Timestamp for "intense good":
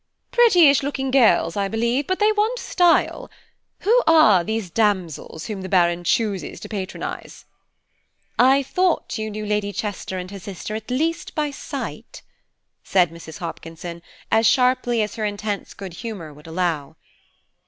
15.25-15.93